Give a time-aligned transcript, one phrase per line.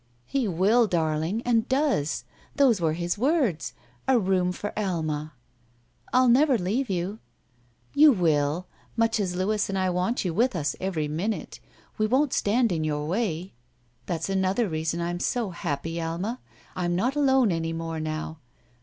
[0.27, 2.23] ''He will, darling, and does!
[2.55, 3.75] Those were his words.
[3.89, 5.33] * A room for Alma.'"
[6.11, 7.19] I'll never leave you!"
[7.93, 8.65] 'You will!
[8.97, 11.59] Muc^ as Louis and I want you with us every minute,
[11.99, 13.53] we won't stand in your way!
[14.07, 16.01] That's another reason I'm so happy.
[16.01, 16.39] Alma.
[16.75, 18.39] I'm not alone any more now.